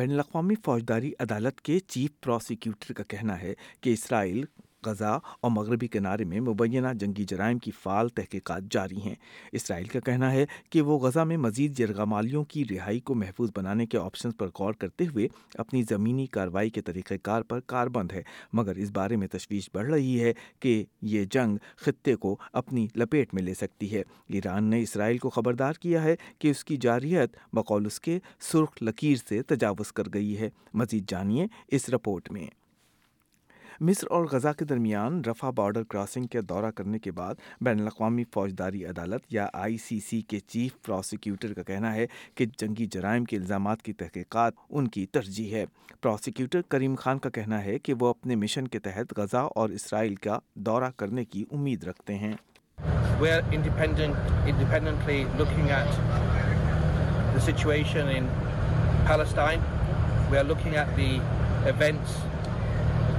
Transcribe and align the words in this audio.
بین 0.00 0.12
الاقوامی 0.12 0.54
فوجداری 0.64 1.10
عدالت 1.20 1.60
کے 1.62 1.78
چیف 1.86 2.10
پراسیکیوٹر 2.22 2.92
کا 2.94 3.02
کہنا 3.08 3.40
ہے 3.40 3.52
کہ 3.80 3.92
اسرائیل 3.92 4.44
غزہ 4.86 5.18
اور 5.40 5.50
مغربی 5.50 5.86
کنارے 5.88 6.24
میں 6.24 6.40
مبینہ 6.40 6.92
جنگی 7.00 7.24
جرائم 7.28 7.58
کی 7.66 7.70
فعال 7.82 8.08
تحقیقات 8.16 8.62
جاری 8.70 9.00
ہیں 9.04 9.14
اسرائیل 9.58 9.86
کا 9.88 10.00
کہنا 10.06 10.30
ہے 10.32 10.44
کہ 10.70 10.82
وہ 10.88 10.98
غزہ 10.98 11.24
میں 11.32 11.36
مزید 11.36 11.76
جرغمالیوں 11.78 12.44
کی 12.52 12.64
رہائی 12.70 13.00
کو 13.08 13.14
محفوظ 13.14 13.50
بنانے 13.56 13.86
کے 13.86 13.98
آپشنز 13.98 14.36
پر 14.38 14.48
غور 14.58 14.74
کرتے 14.78 15.06
ہوئے 15.12 15.28
اپنی 15.64 15.82
زمینی 15.90 16.26
کارروائی 16.36 16.70
کے 16.70 16.80
طریقہ 16.82 17.14
کار 17.22 17.42
پر 17.48 17.60
کار 17.66 17.86
بند 17.96 18.12
ہے 18.12 18.22
مگر 18.52 18.76
اس 18.82 18.90
بارے 18.94 19.16
میں 19.16 19.28
تشویش 19.32 19.68
بڑھ 19.74 19.90
رہی 19.90 20.20
ہے 20.22 20.32
کہ 20.60 20.82
یہ 21.14 21.24
جنگ 21.32 21.56
خطے 21.84 22.14
کو 22.24 22.36
اپنی 22.62 22.86
لپیٹ 22.96 23.34
میں 23.34 23.42
لے 23.42 23.54
سکتی 23.54 23.92
ہے 23.94 24.02
ایران 24.32 24.64
نے 24.70 24.80
اسرائیل 24.82 25.18
کو 25.18 25.30
خبردار 25.30 25.72
کیا 25.80 26.02
ہے 26.04 26.14
کہ 26.40 26.48
اس 26.50 26.64
کی 26.64 26.76
جارحیت 26.80 27.36
اس 27.92 27.98
کے 28.00 28.18
سرخ 28.50 28.82
لکیر 28.82 29.16
سے 29.28 29.42
تجاوز 29.52 29.92
کر 29.92 30.08
گئی 30.14 30.38
ہے 30.38 30.48
مزید 30.80 31.08
جانیے 31.10 31.46
اس 31.76 31.88
رپورٹ 31.92 32.30
میں 32.32 32.46
مصر 33.86 34.06
اور 34.14 34.24
غزہ 34.30 34.48
کے 34.58 34.64
درمیان 34.70 35.20
رفا 35.26 35.48
بارڈر 35.56 35.82
کراسنگ 35.90 36.26
کا 36.32 36.38
دورہ 36.48 36.70
کرنے 36.76 36.98
کے 37.04 37.10
بعد 37.12 37.34
بین 37.64 37.80
الاقوامی 37.80 38.24
فوجداری 38.34 38.84
عدالت 38.86 39.22
یا 39.34 39.46
آئی 39.62 39.76
سی 39.84 39.98
سی 40.08 40.20
کے 40.32 40.38
چیف 40.52 40.74
پروسیکیوٹر 40.86 41.54
کا 41.54 41.62
کہنا 41.70 41.92
ہے 41.94 42.04
کہ 42.36 42.44
جنگی 42.58 42.86
جرائم 42.94 43.24
کے 43.32 43.36
الزامات 43.36 43.82
کی 43.82 43.92
تحقیقات 44.02 44.54
ان 44.68 44.88
کی 44.96 45.04
ترجیح 45.12 45.54
ہے 45.54 45.64
پروسیکیوٹر 46.02 46.60
کریم 46.74 46.94
خان 47.00 47.18
کا 47.24 47.30
کہنا 47.38 47.62
ہے 47.64 47.78
کہ 47.86 47.94
وہ 48.00 48.08
اپنے 48.08 48.36
مشن 48.42 48.68
کے 48.74 48.78
تحت 48.84 49.18
غزہ 49.18 49.42
اور 49.60 49.70
اسرائیل 49.78 50.14
کا 50.26 50.38
دورہ 50.66 50.90
کرنے 50.96 51.24
کی 51.24 51.44
امید 51.52 51.84
رکھتے 51.84 52.14
ہیں 52.14 52.32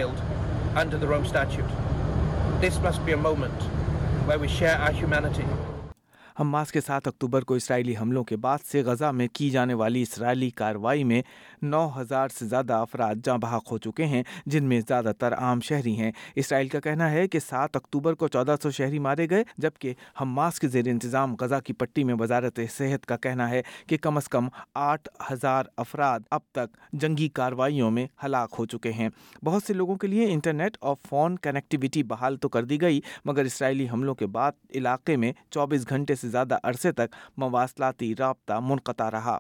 Hamas 6.40 6.72
کے 6.72 6.82
سات 6.86 7.08
اکتوبر 7.08 7.42
کو 7.50 7.54
اسرائیلی 7.56 7.94
حملوں 8.00 8.24
کے 8.24 8.36
بعد 8.38 8.66
سے 8.72 8.82
غزہ 8.84 9.06
میں 9.16 9.28
کی 9.34 9.50
جانے 9.50 9.74
والی 9.74 10.02
اسرائیلی 10.02 10.50
کارروائی 10.56 11.04
میں 11.04 11.22
نو 11.62 11.88
ہزار 11.96 12.28
سے 12.38 12.46
زیادہ 12.48 12.74
افراد 12.74 13.24
جاں 13.26 13.38
بحق 13.42 13.72
ہو 13.72 13.78
چکے 13.86 14.06
ہیں 14.06 14.22
جن 14.54 14.64
میں 14.70 14.80
زیادہ 14.88 15.12
تر 15.20 15.34
عام 15.38 15.60
شہری 15.68 15.96
ہیں 16.00 16.12
اسرائیل 16.44 16.68
کا 16.70 16.80
کہنا 16.80 17.10
ہے 17.12 17.28
کہ 17.28 17.40
سات 17.40 17.76
اکتوبر 17.76 18.14
کو 18.22 18.28
چودہ 18.36 18.56
سو 18.64 18.72
شہری 18.78 19.00
مارے 19.08 19.28
گئے 19.30 19.44
جبکہ 19.66 19.94
حماس 20.22 20.60
کے 20.60 20.68
زیر 20.68 20.88
انتظام 20.92 21.34
غزہ 21.40 21.60
کی 21.66 21.74
پٹی 21.80 22.04
میں 22.10 22.16
وزارت 22.20 22.60
صحت 22.78 23.06
کا 23.06 23.18
کہنا 23.26 23.50
ہے 23.50 23.62
کہ 23.88 23.98
کم 24.02 24.18
از 24.18 24.28
کم 24.30 24.48
آٹھ 24.84 25.10
ہزار 25.32 25.66
افراد 25.78 26.20
اب 26.38 26.42
تک 26.58 26.78
جنگی 27.02 27.28
کارروائیوں 27.42 27.90
میں 27.92 28.06
ہلاک 28.24 28.56
ہو 28.60 28.66
چکے 28.76 28.92
ہیں 29.00 29.10
بہت 29.46 29.64
سے 29.68 29.74
لوگوں 29.74 29.96
کے 29.98 30.08
لیے 30.08 30.32
انٹرنیٹ 30.34 30.78
اور 30.80 30.96
فون 31.10 31.38
کنیکٹیویٹی 31.42 32.04
بحال 32.14 32.38
تو 32.42 32.50
کر 32.50 32.64
دی 32.74 32.82
گئی 32.82 33.02
مگر 33.26 33.46
اسرائیلی 33.46 33.88
حملوں 33.94 34.16
کے 34.16 34.26
بعد 34.40 34.52
علاقے 34.76 35.16
میں 35.26 35.34
چوبیس 35.52 35.90
گھنٹے 35.90 36.16
سے 36.16 36.26
زیادہ 36.32 36.58
عرصے 36.64 36.92
تک 37.02 37.16
مواصلاتی 37.44 38.14
رابطہ 38.20 38.60
منقطع 38.68 39.10
رہا 39.12 39.38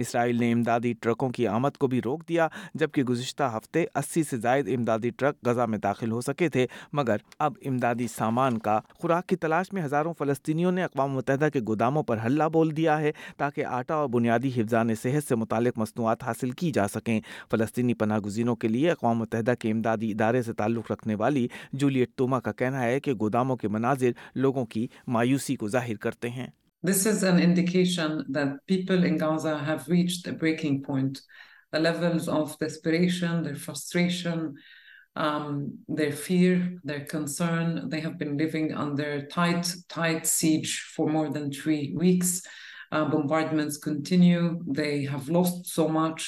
اسرائیل 0.00 0.36
نے 0.40 0.50
امدادی 0.52 0.92
ٹرکوں 1.02 1.28
کی 1.36 1.46
آمد 1.48 1.76
کو 1.80 1.86
بھی 1.92 2.00
روک 2.04 2.28
دیا 2.28 2.46
جبکہ 2.82 3.04
گزشتہ 3.08 3.42
ہفتے 3.56 3.84
اسی 3.98 4.22
سے 4.30 4.36
زائد 4.38 4.68
امدادی 4.76 5.10
ٹرک 5.18 5.36
غزہ 5.46 5.62
میں 5.68 5.78
داخل 5.82 6.10
ہو 6.12 6.20
سکے 6.20 6.48
تھے 6.56 6.66
مگر 6.98 7.16
اب 7.46 7.52
امدادی 7.66 8.06
سامان 8.14 8.58
کا 8.66 8.78
خوراک 9.00 9.26
کی 9.28 9.36
تلاش 9.44 9.72
میں 9.72 9.82
ہزاروں 9.84 10.12
فلسطینیوں 10.18 10.72
نے 10.72 10.84
اقوام 10.84 11.12
متحدہ 11.14 11.48
کے 11.52 11.60
گوداموں 11.68 12.02
پر 12.10 12.18
حلّہ 12.24 12.44
بول 12.52 12.76
دیا 12.76 13.00
ہے 13.00 13.12
تاکہ 13.38 13.64
آٹا 13.78 13.94
اور 13.94 14.08
بنیادی 14.18 14.50
حفظان 14.56 14.94
صحت 15.02 15.28
سے 15.28 15.34
متعلق 15.36 15.78
مصنوعات 15.78 16.22
حاصل 16.24 16.50
کی 16.60 16.70
جا 16.74 16.86
سکیں 16.94 17.18
فلسطینی 17.50 17.94
پناہ 18.02 18.18
گزینوں 18.26 18.56
کے 18.62 18.68
لیے 18.68 18.90
اقوام 18.90 19.18
متحدہ 19.18 19.54
کے 19.60 19.70
امدادی 19.70 20.10
ادارے 20.10 20.42
سے 20.42 20.52
تعلق 20.62 20.90
رکھنے 20.92 21.14
والی 21.24 21.46
جولیٹ 21.80 22.14
توما 22.16 22.40
کا 22.46 22.52
کہنا 22.62 22.82
ہے 22.82 22.98
کہ 23.00 23.14
گوداموں 23.20 23.56
کے 23.56 23.68
مناظر 23.78 24.10
لوگوں 24.44 24.64
کی 24.74 24.86
مایوسی 25.18 25.56
کو 25.56 25.68
ظاہر 25.76 25.96
کرتے 26.06 26.30
ہیں 26.38 26.46
this 26.86 27.02
اسکیشن 27.06 28.32
there 28.34 28.48
there 28.68 28.92
weeks 30.40 30.70
means 43.12 43.84
loss 45.28 45.50
so 45.66 45.84
much 45.88 46.20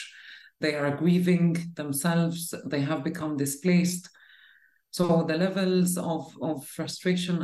they 0.62 0.74
are 0.76 0.90
displaced 3.38 3.84
so 4.96 5.06
the 5.28 5.34
loss 5.48 5.98
frustration 6.76 7.36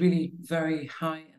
very 0.00 0.76
high 1.02 1.33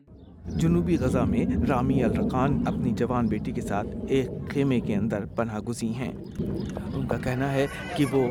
جنوبی 0.60 0.96
غزہ 1.00 1.18
میں 1.28 1.44
رامی 1.68 2.02
الرقان 2.04 2.56
اپنی 2.66 2.90
جوان 2.98 3.26
بیٹی 3.28 3.52
کے 3.52 3.60
ساتھ 3.60 3.86
ایک 4.16 4.28
خیمے 4.50 4.78
کے 4.80 4.94
اندر 4.96 5.24
پناہ 5.36 5.58
گزی 5.68 5.88
ہیں 5.98 6.12
ان 6.40 7.06
کا 7.08 7.16
کہنا 7.24 7.52
ہے 7.52 7.66
کہ 7.96 8.04
وہ 8.12 8.22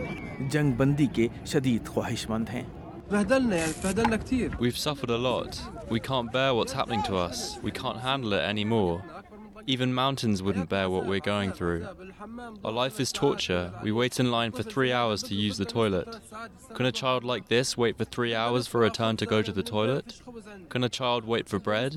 جنگ 0.51 0.71
بندی 0.77 1.05
کے 1.15 1.27
شدید 1.53 1.87
خواہش 1.93 2.27
مند 2.29 2.49
ہیں 2.53 2.63
Even 9.67 9.93
mountains 9.93 10.43
wouldn't 10.43 10.69
bear 10.69 10.89
what 10.89 11.05
we're 11.07 11.19
going 11.19 11.51
through. 11.51 11.87
Our 12.63 12.71
life 12.71 12.99
is 12.99 13.11
torture. 13.11 13.73
We 13.81 13.91
wait 13.91 14.19
in 14.19 14.29
line 14.31 14.51
for 14.51 14.63
three 14.63 14.91
hours 14.91 15.23
to 15.23 15.35
use 15.35 15.57
the 15.57 15.65
toilet. 15.65 16.07
Can 16.73 16.85
a 16.85 16.91
child 16.91 17.23
like 17.23 17.47
this 17.47 17.75
wait 17.77 17.97
for 17.97 18.05
three 18.05 18.35
hours 18.35 18.67
for 18.67 18.85
a 18.85 18.89
turn 18.89 19.17
to 19.17 19.25
go 19.25 19.41
to 19.41 19.51
the 19.51 19.63
toilet? 19.63 20.21
Can 20.69 20.83
a 20.83 20.89
child 20.89 21.25
wait 21.25 21.49
for 21.49 21.59
bread? 21.59 21.95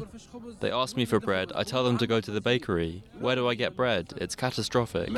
They 0.60 0.70
ask 0.70 0.96
me 0.96 1.04
for 1.04 1.20
bread. 1.20 1.52
I 1.54 1.62
tell 1.64 1.84
them 1.84 1.98
to 1.98 2.06
go 2.06 2.20
to 2.20 2.30
the 2.30 2.40
bakery. 2.40 3.02
Where 3.18 3.36
do 3.36 3.48
I 3.48 3.54
get 3.54 3.76
bread? 3.76 4.14
It's 4.16 4.34
catastrophic. 4.34 5.10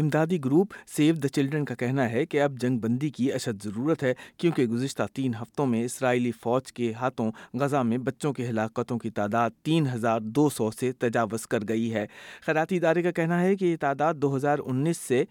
امدادی 0.00 0.38
group 0.44 0.74
Save 0.96 1.14
the 1.22 1.28
Children 1.28 1.64
کا 1.64 1.74
کہنا 1.78 2.08
ہے 2.10 2.24
کہ 2.26 2.40
اب 2.42 2.52
جنگ 2.60 2.78
بندی 2.80 3.08
کی 3.16 3.32
اشد 3.32 3.62
ضرورت 3.64 4.02
ہے 4.02 4.12
کیونکہ 4.38 4.66
گزشتہ 4.66 5.02
تین 5.14 5.34
ہفتوں 5.40 5.66
میں 5.66 5.82
اسرائیلی 5.84 6.30
فوج 6.42 6.72
کے 6.72 6.92
ہاتھوں 7.00 7.30
غزہ 7.60 7.82
میں 7.86 7.98
بچوں 8.06 8.32
کی 8.32 8.46
ہلاکتوں 8.48 8.98
کی 8.98 9.10
تعداد 9.20 9.50
تین 9.64 9.86
ہزار 9.94 10.20
دو 10.24 10.48
سو 10.56 10.70
سے 10.80 10.90
تجاوز 10.98 11.46
کر 11.46 11.68
گئی 11.68 11.92
ہے 11.94 12.06
خیراتی 12.46 12.76
ادارے 12.76 13.02
کا 13.02 13.10
کہنا 13.20 13.40
ہے 13.42 13.54
کہ 13.56 13.64
یہ 13.64 13.76
تعداد 13.80 14.14
دو 14.22 14.34
ہزار 14.36 14.58
انیس 14.66 14.96
سے 15.08 15.24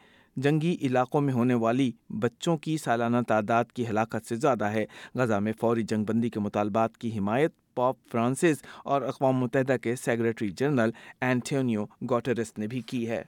جنگی 0.44 0.76
علاقوں 0.88 1.22
میں 1.22 1.34
ہونے 1.34 1.54
والی 1.64 1.92
بچوں 2.20 2.56
کی 2.58 2.78
سالانہ 2.84 3.18
تعداد 3.28 3.72
کی 3.76 3.88
ہلاکت 3.88 4.28
سے 4.30 4.36
زیادہ 4.36 4.66
ہے 4.72 4.86
غزہ 5.20 5.40
میں 5.48 5.54
فوری 5.62 5.84
جنگ 5.90 6.06
بندی 6.08 6.30
کے 6.30 6.40
مطالبات 6.40 6.98
کی 6.98 7.18
حمایت 7.18 7.52
پاپ 7.76 8.16
اور 8.94 9.02
اقوام 9.08 9.38
متحدہ 9.40 9.76
کے 9.82 9.94
جنرل 10.58 10.90
گوٹرس 12.10 12.58
نے 12.58 12.68
بھی 12.68 12.82
کی 12.82 13.10
ہے 13.10 13.22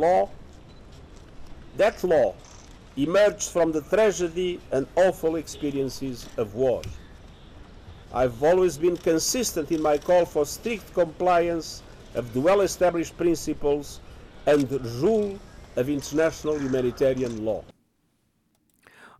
law 0.00 0.20
That 1.76 2.02
law 2.02 2.34
emerged 2.96 3.50
from 3.50 3.72
the 3.72 3.80
tragedy 3.82 4.60
and 4.72 4.86
awful 4.96 5.36
experiences 5.36 6.26
of 6.36 6.54
war. 6.54 6.82
I've 8.12 8.42
always 8.42 8.76
been 8.76 8.96
consistent 8.96 9.70
in 9.70 9.80
my 9.82 9.96
call 9.98 10.24
for 10.24 10.44
strict 10.44 10.92
compliance 10.94 11.82
of 12.16 12.32
the 12.34 12.40
well 12.40 12.62
established 12.62 13.16
principles 13.16 14.00
and 14.46 14.68
the 14.68 14.80
rule 15.00 15.38
of 15.76 15.88
international 15.88 16.58
humanitarian 16.58 17.44
law. 17.44 17.62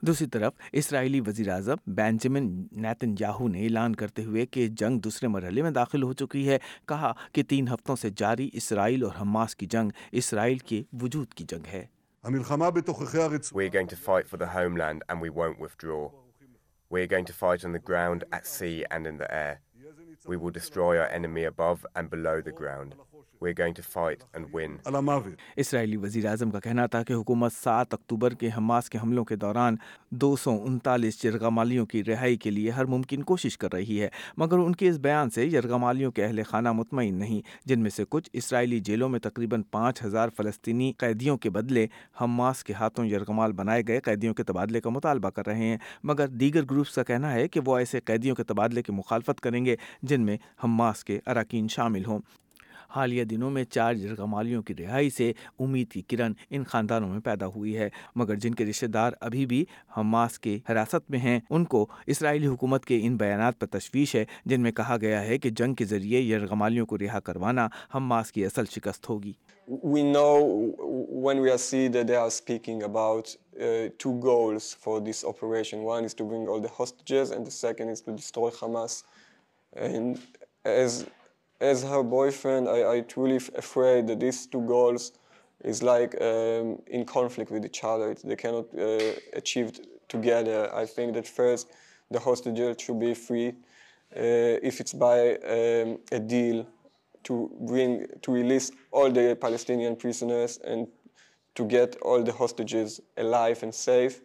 دوسری 0.02 0.26
طرف 0.26 0.52
اسرائیلی 0.81 1.19
وزیر 1.26 1.50
اعظم 1.52 1.76
Benjamin 1.97 2.47
Nitin 2.82 3.14
Yahoo 3.20 3.49
نے 3.49 3.62
اعلان 3.64 3.94
کرتے 4.02 4.25
ہوئے 4.25 4.47
کہ 4.50 4.67
جنگ 4.82 4.99
دوسرے 5.06 5.29
مرحلے 5.29 5.62
میں 5.62 5.70
داخل 5.81 6.02
ہو 6.02 6.12
چکی 6.23 6.49
ہے 6.49 6.58
کہا 6.88 7.12
کہ 7.32 7.43
تین 7.49 7.69
ہفتوں 7.73 7.97
سے 8.02 8.11
جاری 8.17 8.49
اسرائیل 8.62 9.05
اور 9.05 9.20
حماس 9.20 9.56
کی 9.56 9.67
جنگ 9.76 9.91
اسرائیل 10.23 10.58
کے 10.70 10.82
وجود 11.02 11.35
کی 11.35 11.44
جنگ 11.50 11.67
ہے 11.73 11.85
گراؤنڈ 12.25 13.94
سی 18.44 18.72
وی 20.28 20.37
وو 20.40 20.49
ڈسٹرائیڈ 20.56 22.49
اسرائیلی 25.56 25.96
وزیر 25.96 26.26
اعظم 26.28 26.50
کا 26.50 26.60
کہنا 26.60 26.84
تھا 26.87 27.02
کہ 27.06 27.12
حکومت 27.12 27.52
سات 27.52 27.94
اکتوبر 27.94 28.34
کے 28.40 28.48
حماس 28.56 28.88
کے 28.90 28.98
حملوں 29.02 29.25
کے 29.25 29.37
دوران 29.37 29.76
دو 30.20 30.34
سو 30.42 30.50
انتالیس 30.66 31.25
یرغمالیوں 31.25 31.87
کی 31.87 32.02
رہائی 32.04 32.37
کے 32.37 32.50
لیے 32.50 32.70
ہر 32.70 32.84
ممکن 32.94 33.22
کوشش 33.31 33.56
کر 33.58 33.72
رہی 33.72 34.00
ہے 34.02 34.08
مگر 34.38 34.58
ان 34.58 34.75
کے 34.76 34.88
اس 34.88 34.98
بیان 35.08 35.31
سے 35.34 35.44
یرغمالیوں 35.46 36.10
کے 36.12 36.25
اہل 36.25 36.42
خانہ 36.48 36.72
مطمئن 36.72 37.14
نہیں 37.19 37.40
جن 37.69 37.81
میں 37.82 37.90
سے 37.96 38.04
کچھ 38.08 38.28
اسرائیلی 38.42 38.81
جیلوں 38.90 39.08
میں 39.08 39.19
تقریباً 39.22 39.62
پانچ 39.70 40.02
ہزار 40.04 40.28
فلسطینی 40.37 40.92
قیدیوں 40.98 41.37
کے 41.46 41.50
بدلے 41.50 41.87
حماس 42.20 42.62
کے 42.64 42.72
ہاتھوں 42.81 43.06
یرغمال 43.06 43.52
بنائے 43.62 43.82
گئے 43.88 44.00
قیدیوں 44.04 44.34
کے 44.34 44.42
تبادلے 44.44 44.81
کا 44.81 44.90
مطالبہ 44.90 45.31
کر 45.37 45.46
رہے 45.46 45.66
ہیں 45.69 45.76
مگر 46.12 46.26
دیگر 46.44 46.64
گروپس 46.70 46.94
کا 46.94 47.02
کہنا 47.10 47.32
ہے 47.32 47.48
کہ 47.48 47.60
وہ 47.66 47.78
ایسے 47.78 48.00
قیدیوں 48.04 48.34
کے 48.37 48.44
تبادلے 48.52 48.82
کی 48.82 48.92
مخالفت 48.92 49.40
کریں 49.40 49.64
گے 49.64 49.76
جن 50.02 50.26
میں 50.26 50.37
حماس 50.64 51.04
کے 51.04 51.19
اراکین 51.26 51.69
شامل 51.76 52.04
ہوں 52.04 52.19
حالیہ 52.96 53.25
دنوں 53.31 53.50
میں 53.50 53.62
چار 53.64 53.94
جرگمالیوں 53.94 54.62
کی 54.69 54.75
رہائی 54.78 55.10
سے 55.16 55.31
امید 55.64 55.90
کی 55.92 56.00
کرن 56.10 56.32
ان 56.50 56.64
خاندانوں 56.69 57.08
میں 57.08 57.20
پیدا 57.25 57.46
ہوئی 57.56 57.76
ہے 57.78 57.88
مگر 58.22 58.34
جن 58.44 58.54
کے 58.60 58.64
رشتہ 58.66 58.87
دار 58.96 59.12
ابھی 59.26 59.44
بھی 59.46 59.64
حماس 59.96 60.38
کے 60.46 60.58
حراست 60.70 61.10
میں 61.10 61.19
ہیں 61.26 61.38
ان 61.50 61.64
کو 61.75 61.87
اسرائیلی 62.14 62.46
حکومت 62.46 62.84
کے 62.84 62.98
ان 63.06 63.16
بیانات 63.16 63.58
پر 63.60 63.66
تشویش 63.78 64.14
ہے 64.16 64.25
جن 64.50 64.60
میں 64.62 64.72
کہا 64.78 64.96
گیا 65.00 65.22
ہے 65.26 65.38
کہ 65.44 65.50
جنگ 65.60 65.75
کے 65.81 65.84
ذریعے 65.92 66.20
یرغمالیوں 66.20 66.87
کو 66.87 66.98
رہا 66.98 67.20
کروانا 67.31 67.69
حماس 67.94 68.32
کی 68.32 68.44
اصل 68.46 68.64
شکست 68.75 69.08
ہوگی 69.10 69.32
as 81.60 81.82
her 81.82 82.02
boyfriend, 82.02 82.69
I 82.69 83.02
truly 83.02 83.37
afraid 83.37 84.06
that 84.06 84.20
these 84.20 84.46
two 84.46 84.62
goals 84.62 85.12
is 85.62 85.82
like 85.82 86.19
um, 86.20 86.81
in 86.87 87.04
conflict 87.04 87.50
with 87.50 87.64
each 87.66 87.84
other. 87.84 88.16
They 88.25 88.37
cannot 88.37 88.66
uh, 88.76 88.98
achieve 89.34 89.78
together. 90.08 90.75
I 90.75 90.87
think 90.87 91.14
that 91.14 91.26
first 91.26 91.70
the 92.10 92.19
hostages 92.19 92.81
should 92.81 92.98
be 92.98 93.14
free, 93.14 93.50
uh, 94.16 94.64
if 94.64 94.81
it's 94.81 94.94
by 94.94 95.34
um, 95.34 95.98
a 96.10 96.19
deal 96.19 96.66
to 97.25 97.50
release 98.28 98.72
all 98.90 99.10
the 99.10 99.37
Palestinian 99.38 99.96
prisoners 99.96 100.58
and 100.64 100.88
to 101.54 101.64
get 101.66 101.96
all 102.00 102.22
the 102.22 102.32
hostages 102.32 103.02
alive 103.19 103.62
and 103.62 103.75
safe. 103.75 104.19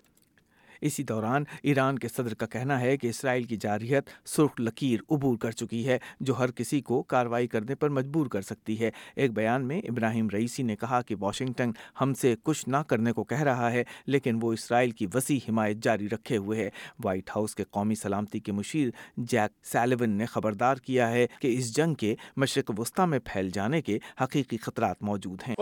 اسی 0.81 1.03
دوران 1.03 1.43
ایران 1.63 1.99
کے 1.99 2.07
صدر 2.15 2.33
کا 2.33 2.45
کہنا 2.55 2.79
ہے 2.81 2.95
کہ 2.97 3.07
اسرائیل 3.07 3.43
کی 3.43 3.57
جارحیت 3.61 4.09
سرخ 4.27 4.59
لکیر 4.59 4.99
عبور 5.15 5.37
کر 5.41 5.51
چکی 5.51 5.85
ہے 5.87 5.97
جو 6.19 6.37
ہر 6.39 6.51
کسی 6.55 6.81
کو 6.81 7.01
کارروائی 7.13 7.47
کرنے 7.47 7.75
پر 7.75 7.89
مجبور 7.89 8.27
کر 8.31 8.41
سکتی 8.41 8.79
ہے 8.79 8.89
ایک 9.15 9.31
بیان 9.35 9.67
میں 9.67 9.79
ابراہیم 9.89 10.27
رئیسی 10.33 10.63
نے 10.63 10.75
کہا 10.81 11.01
کہ 11.07 11.15
واشنگٹن 11.19 11.71
ہم 12.01 12.13
سے 12.21 12.33
کچھ 12.43 12.67
نہ 12.69 12.77
کرنے 12.87 13.11
کو 13.13 13.23
کہہ 13.23 13.41
رہا 13.43 13.71
ہے 13.71 13.83
لیکن 14.07 14.39
وہ 14.41 14.53
اسرائیل 14.53 14.91
کی 14.99 15.07
وسیع 15.13 15.37
حمایت 15.49 15.83
جاری 15.83 16.09
رکھے 16.09 16.37
ہوئے 16.37 16.59
ہے 16.63 16.69
وائٹ 17.03 17.29
ہاؤس 17.35 17.55
کے 17.55 17.63
قومی 17.71 17.95
سلامتی 18.01 18.39
کے 18.39 18.51
مشیر 18.51 18.89
جیک 19.31 19.65
سیلیون 19.71 20.09
نے 20.17 20.25
خبردار 20.31 20.77
کیا 20.85 21.09
ہے 21.11 21.25
کہ 21.41 21.55
اس 21.57 21.75
جنگ 21.75 21.93
کے 21.99 22.15
مشرق 22.37 22.71
وسطی 22.79 23.05
میں 23.09 23.19
پھیل 23.25 23.49
جانے 23.53 23.81
کے 23.81 23.97
حقیقی 24.23 24.57
خطرات 24.65 25.01
موجود 25.03 25.41
ہیں 25.47 25.55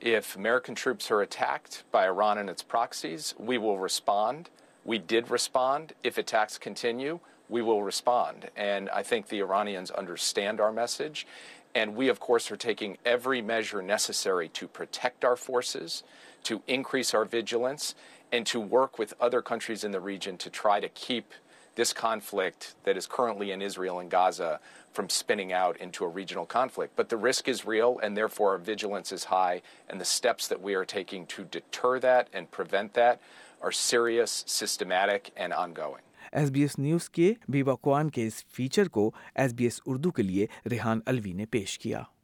If 0.00 0.36
American 0.36 0.76
troops 0.76 1.10
are 1.10 1.22
attacked 1.22 1.82
by 1.90 2.06
Iran 2.06 2.38
and 2.38 2.48
its 2.48 2.62
proxies, 2.62 3.34
we 3.36 3.58
will 3.58 3.78
respond. 3.78 4.48
We 4.84 4.98
did 4.98 5.28
respond. 5.28 5.92
If 6.04 6.18
attacks 6.18 6.56
continue, 6.56 7.18
we 7.48 7.62
will 7.62 7.82
respond. 7.82 8.48
And 8.56 8.88
I 8.90 9.02
think 9.02 9.26
the 9.26 9.40
Iranians 9.40 9.90
understand 9.90 10.60
our 10.60 10.70
message. 10.70 11.26
And 11.74 11.96
we, 11.96 12.08
of 12.08 12.20
course, 12.20 12.50
are 12.52 12.56
taking 12.56 12.96
every 13.04 13.42
measure 13.42 13.82
necessary 13.82 14.48
to 14.50 14.68
protect 14.68 15.24
our 15.24 15.36
forces, 15.36 16.04
to 16.44 16.62
increase 16.68 17.12
our 17.12 17.24
vigilance, 17.24 17.96
and 18.30 18.46
to 18.46 18.60
work 18.60 19.00
with 19.00 19.14
other 19.20 19.42
countries 19.42 19.82
in 19.82 19.90
the 19.90 20.00
region 20.00 20.36
to 20.38 20.48
try 20.48 20.78
to 20.78 20.88
keep 20.88 21.34
this 21.78 21.92
conflict 21.96 22.64
that 22.84 22.96
is 23.00 23.06
currently 23.14 23.50
in 23.54 23.62
Israel 23.64 24.00
and 24.02 24.10
Gaza 24.14 24.58
from 24.98 25.08
spinning 25.16 25.52
out 25.60 25.76
into 25.86 26.04
a 26.04 26.08
regional 26.14 26.44
conflict. 26.54 26.92
But 27.00 27.08
the 27.12 27.16
risk 27.26 27.46
is 27.52 27.60
real, 27.72 27.94
and 28.02 28.16
therefore 28.20 28.48
our 28.54 28.58
vigilance 28.68 29.12
is 29.18 29.22
high, 29.32 29.62
and 29.88 30.00
the 30.00 30.04
steps 30.12 30.48
that 30.52 30.60
we 30.68 30.74
are 30.80 30.84
taking 30.92 31.24
to 31.36 31.44
deter 31.58 31.94
that 32.06 32.26
and 32.34 32.50
prevent 32.58 32.94
that 33.02 33.20
are 33.62 33.70
serious, 33.80 34.36
systematic, 34.58 35.30
and 35.46 35.52
ongoing. 35.64 36.02
S 36.38 36.50
B 36.50 36.60
S 36.62 36.78
News 36.78 37.08
کے 37.18 37.32
بیوا 37.52 37.74
کوان 37.82 38.10
کے 38.16 38.26
اس 38.26 38.44
feature 38.56 38.88
کو 38.96 39.10
S 39.42 39.52
B 39.60 39.64
S 39.64 39.80
Urdu 39.86 40.10
کے 40.18 40.22
لیے 40.22 40.46
ریحان 40.70 41.00
الوی 41.12 41.32
نے 41.42 41.46
پیش 41.56 41.78
کیا 41.86 42.17